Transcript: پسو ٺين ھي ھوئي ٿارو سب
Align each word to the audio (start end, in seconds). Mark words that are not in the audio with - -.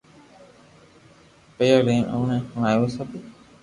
پسو 1.55 1.77
ٺين 1.85 1.99
ھي 2.07 2.11
ھوئي 2.13 2.37
ٿارو 2.61 2.85
سب 2.95 3.07